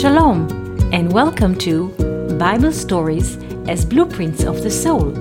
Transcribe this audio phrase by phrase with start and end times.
[0.00, 0.48] Shalom,
[0.94, 1.88] and welcome to
[2.38, 3.36] Bible Stories
[3.68, 5.12] as Blueprints of the Soul,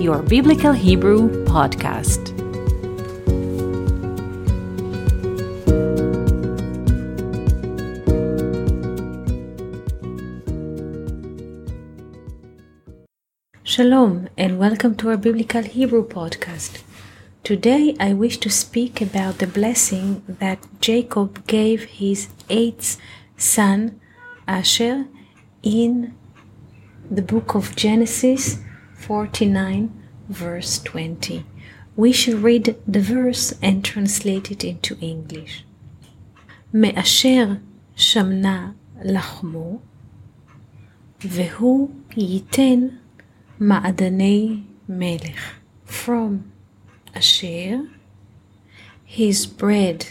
[0.00, 2.32] your Biblical Hebrew podcast.
[13.62, 16.82] Shalom, and welcome to our Biblical Hebrew podcast.
[17.44, 22.96] Today I wish to speak about the blessing that Jacob gave his eighth
[23.37, 23.99] son
[24.47, 25.05] Asher
[25.61, 26.13] in
[27.09, 28.59] the book of Genesis
[28.95, 29.91] 49,
[30.29, 31.45] verse 20.
[31.95, 35.65] We should read the verse and translate it into English.
[36.73, 37.53] מאשר
[37.95, 38.71] שמנה
[39.03, 39.79] לחמו,
[41.21, 42.79] והוא ייתן
[43.59, 44.59] מעדני
[44.89, 45.59] מלך.
[45.87, 46.51] From
[47.13, 47.89] Asher,
[49.05, 50.05] his bread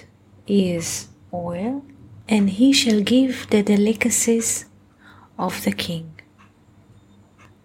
[0.47, 1.83] is oil,
[2.28, 4.66] and he shall give the delicacies
[5.38, 6.14] of the king.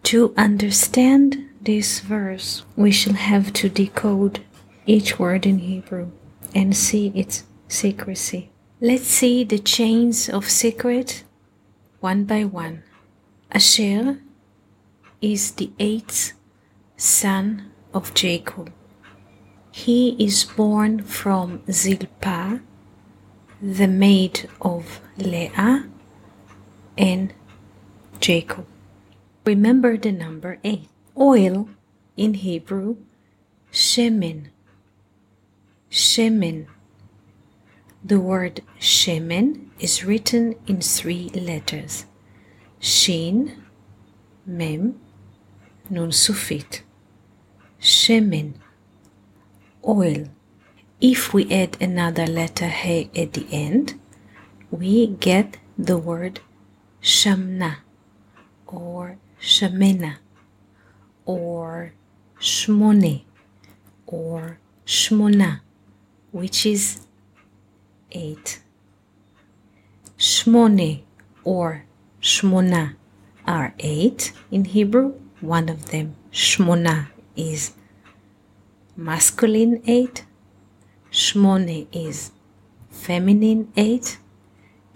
[0.05, 4.41] To understand this verse, we shall have to decode
[4.87, 6.11] each word in Hebrew
[6.55, 8.51] and see its secrecy.
[8.81, 11.25] Let's see the chains of secret
[12.01, 12.83] one by one.
[13.53, 14.19] Asher
[15.21, 16.33] is the eighth
[16.97, 18.73] son of Jacob.
[19.71, 22.61] He is born from Zilpah,
[23.63, 25.87] the maid of Leah
[26.99, 27.33] and
[28.21, 28.67] Jacob.
[29.47, 30.89] Remember the number 8.
[31.17, 31.69] Oil
[32.17, 32.97] in Hebrew,
[33.73, 34.49] shemen.
[35.91, 36.67] Shemen.
[38.05, 42.07] The word shemen is written in three letters
[42.81, 43.63] Shin,
[44.45, 44.99] Mem,
[45.89, 46.83] Nun Sufit.
[47.81, 48.55] Shemen
[49.87, 50.29] oil.
[51.03, 53.99] If we add another letter he at the end,
[54.71, 56.39] we get the word
[57.03, 57.79] shamna
[58.69, 60.19] or shamena
[61.27, 61.93] or
[62.39, 63.25] shmone
[64.07, 65.63] or shmona,
[66.31, 67.05] which is
[68.13, 68.61] eight.
[70.17, 71.03] Shmone
[71.43, 71.85] or
[72.21, 72.95] shmona
[73.45, 75.15] are eight in Hebrew.
[75.41, 77.73] One of them, shmona, is
[78.97, 80.25] masculine 8,
[81.13, 82.31] Shmone is
[82.89, 84.19] feminine 8,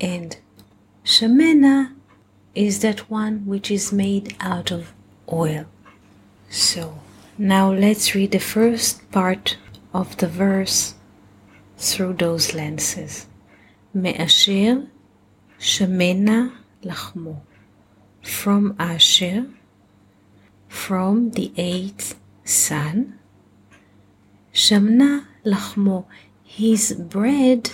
[0.00, 0.38] and
[1.04, 1.94] Shemena
[2.54, 4.94] is that one which is made out of
[5.30, 5.66] oil.
[6.48, 7.00] So
[7.36, 9.58] now let's read the first part
[9.92, 10.94] of the verse
[11.76, 13.26] through those lenses.
[13.92, 14.88] Me'asher
[15.60, 16.50] Shemena
[16.82, 17.42] Lachmo.
[18.22, 19.46] From Asher,
[20.66, 23.18] from the eighth son,
[24.54, 26.04] Shamna lachmo,
[26.44, 27.70] his bread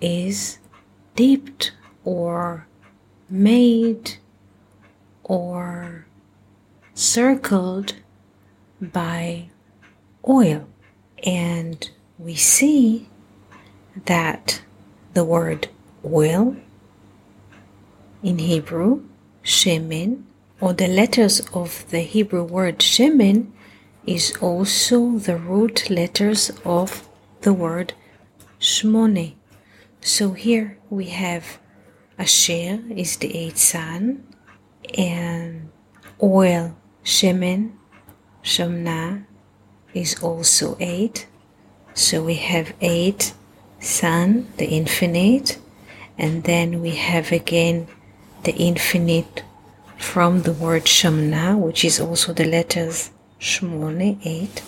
[0.00, 0.58] is
[1.16, 1.72] dipped
[2.04, 2.66] or
[3.28, 4.16] made
[5.24, 6.06] or
[6.94, 7.94] circled
[8.80, 9.48] by
[10.28, 10.68] oil.
[11.24, 13.08] And we see
[14.06, 14.62] that
[15.14, 15.68] the word
[16.04, 16.56] oil
[18.22, 19.04] in Hebrew,
[19.42, 20.24] shemen,
[20.60, 23.52] or the letters of the Hebrew word shemen
[24.06, 27.08] is also the root letters of
[27.42, 27.94] the word
[28.60, 29.34] Shmone.
[30.00, 31.58] So here we have
[32.18, 34.26] Asher is the eighth son,
[34.96, 35.70] and
[36.20, 37.72] oil, Shemen,
[38.42, 39.24] Shemna
[39.94, 41.28] is also eight.
[41.94, 43.34] So we have eight
[43.78, 45.58] son, the infinite,
[46.16, 47.86] and then we have again
[48.42, 49.44] the infinite
[49.96, 53.10] from the word Shemna, which is also the letters
[53.40, 54.62] Shmone, eight,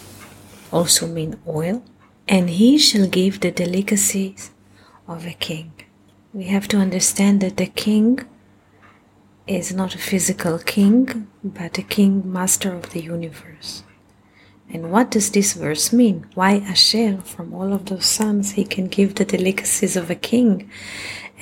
[0.72, 1.82] also mean oil,
[2.28, 4.50] and he shall give the delicacies
[5.08, 5.72] of a king.
[6.32, 8.20] We have to understand that the king
[9.46, 13.82] is not a physical king, but a king master of the universe.
[14.72, 16.26] And what does this verse mean?
[16.34, 20.70] Why Asher, from all of those sons, he can give the delicacies of a king?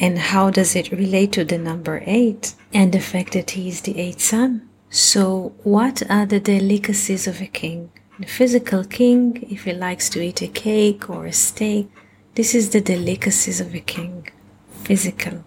[0.01, 3.83] And how does it relate to the number eight and the fact that he is
[3.83, 4.68] the eighth son?
[4.91, 7.91] So, what are the delicacies of a king?
[8.19, 11.91] The physical king, if he likes to eat a cake or a steak,
[12.35, 14.31] this is the delicacies of a king,
[14.71, 15.45] physical.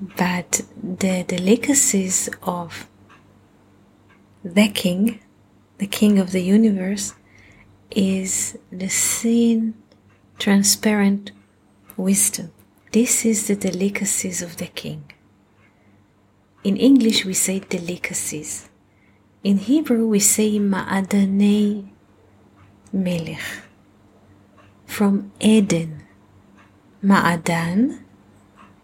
[0.00, 2.88] But the delicacies of
[4.42, 5.20] the king,
[5.78, 7.14] the king of the universe,
[7.92, 9.74] is the seen,
[10.40, 11.30] transparent
[11.96, 12.50] wisdom.
[12.90, 15.04] This is the delicacies of the king.
[16.64, 18.68] In English, we say delicacies.
[19.42, 21.88] In Hebrew, we say ma'adanei
[22.92, 23.40] Melech.
[24.86, 26.02] From Eden.
[27.02, 27.98] Ma'adan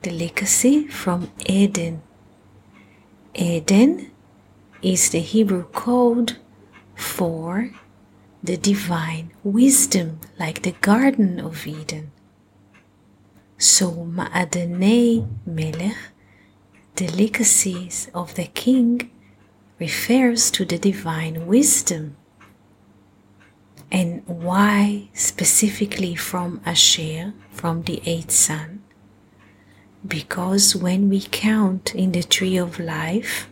[0.02, 2.02] delicacy from Eden.
[3.34, 4.10] Eden
[4.82, 6.36] is the Hebrew code
[6.96, 7.70] for
[8.42, 12.10] the divine wisdom, like the Garden of Eden.
[13.56, 15.96] So, Ma'adanei Melech,
[16.98, 19.08] delicacies of the king,
[19.78, 22.16] refers to the divine wisdom.
[23.92, 28.82] And why specifically from Asher, from the eighth son?
[30.04, 33.48] Because when we count in the tree of life,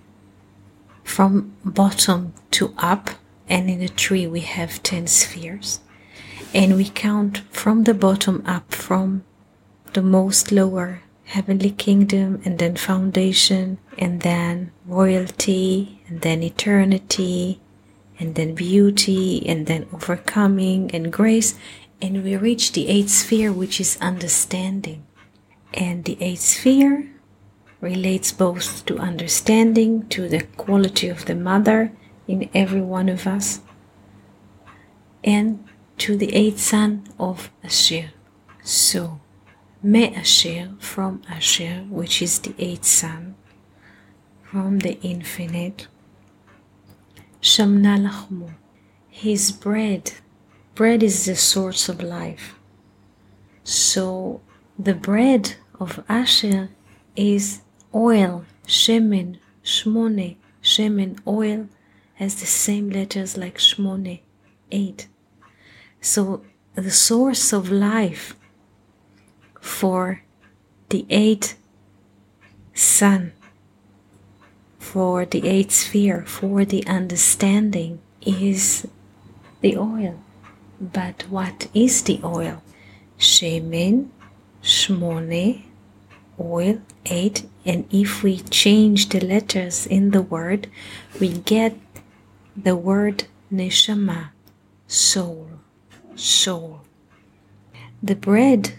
[1.04, 3.10] from bottom to up,
[3.48, 5.78] and in the tree we have 10 spheres,
[6.52, 9.22] and we count from the bottom up, from
[9.92, 17.60] the most lower heavenly kingdom, and then foundation, and then royalty, and then eternity,
[18.18, 21.58] and then beauty, and then overcoming and grace,
[22.00, 25.04] and we reach the eighth sphere, which is understanding.
[25.74, 27.10] And the eighth sphere
[27.80, 31.92] relates both to understanding, to the quality of the mother
[32.28, 33.60] in every one of us,
[35.24, 35.64] and
[35.98, 38.12] to the eighth son of Asher.
[38.62, 39.20] So,
[39.82, 43.34] Me Asher from Asher, which is the eighth son,
[44.42, 45.86] from the infinite.
[47.40, 48.54] Shamna Lachmu,
[49.08, 50.12] his bread.
[50.74, 52.54] Bread is the source of life.
[53.64, 54.40] So,
[54.78, 56.70] the bread of Asher
[57.14, 57.62] is
[57.94, 61.68] oil, shemen, shmone, shemen, oil,
[62.14, 64.20] has the same letters like shmone,
[64.70, 65.08] eight.
[66.00, 66.42] So
[66.74, 68.36] the source of life
[69.66, 70.22] for
[70.88, 71.58] the eighth
[72.72, 73.32] son,
[74.78, 78.86] for the eighth sphere, for the understanding is
[79.60, 80.18] the oil.
[80.80, 82.62] But what is the oil?
[83.18, 84.08] Shemen,
[84.62, 85.62] shmone,
[86.40, 90.68] oil, eight, and if we change the letters in the word,
[91.18, 91.76] we get
[92.56, 94.30] the word neshama,
[94.86, 95.50] soul,
[96.14, 96.82] soul.
[98.02, 98.74] The bread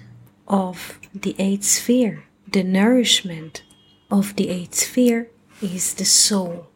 [0.48, 3.64] of the eighth sphere, the nourishment
[4.10, 5.30] of the eighth sphere
[5.62, 6.68] is the soul.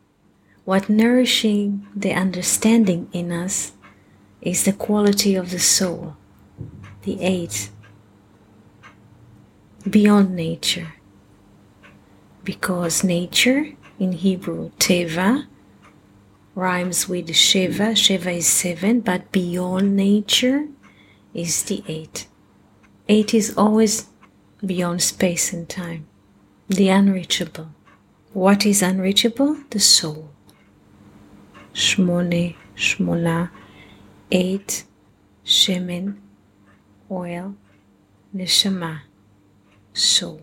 [0.66, 3.74] What nourishing the understanding in us
[4.42, 6.18] is the quality of the soul,
[7.04, 7.72] the eighth
[9.90, 10.94] beyond nature.
[12.44, 15.48] Because nature in Hebrew, teva,
[16.56, 17.94] rhymes with sheva.
[17.94, 20.68] Sheva is seven, but beyond nature
[21.34, 22.28] is the eight.
[23.10, 24.08] Eight is always
[24.66, 26.06] beyond space and time,
[26.70, 27.70] the unreachable.
[28.34, 29.58] What is unreachable?
[29.70, 30.30] The soul.
[31.74, 33.50] Shmone, shmona,
[34.32, 34.86] eight,
[35.46, 36.18] shemen,
[37.10, 37.56] oil,
[38.36, 39.02] neshama
[39.94, 40.42] soul.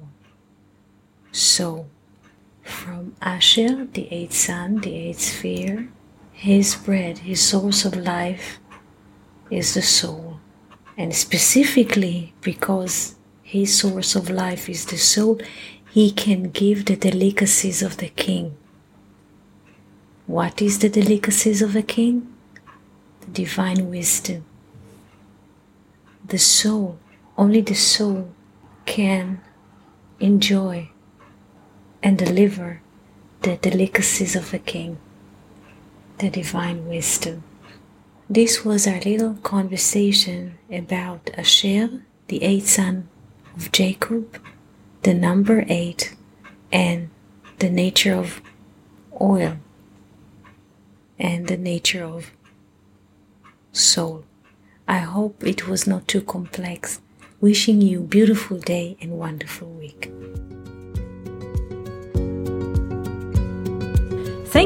[1.33, 1.87] So,
[2.63, 5.89] from Asher, the eighth son, the eighth sphere,
[6.33, 8.59] his bread, his source of life
[9.51, 10.28] is the soul.
[10.99, 15.41] And specifically because his source of life is the soul,
[15.91, 18.55] he can give the delicacies of the king.
[20.27, 22.31] What is the delicacies of a king?
[23.23, 24.45] The divine wisdom.
[26.27, 26.99] The soul,
[27.39, 28.31] only the soul
[28.85, 29.41] can
[30.21, 30.91] enjoy
[32.03, 32.81] and deliver
[33.43, 34.99] the delicacies of the King,
[36.19, 37.43] the divine wisdom.
[38.31, 43.09] This was our little conversation about Asher, the eighth son
[43.57, 44.41] of Jacob,
[45.03, 46.15] the number eight,
[46.71, 47.11] and
[47.59, 48.43] the nature of
[49.21, 49.57] oil
[51.19, 52.31] and the nature of
[53.73, 54.25] soul.
[54.87, 57.01] I hope it was not too complex
[57.41, 60.11] Wishing you beautiful day and wonderful week.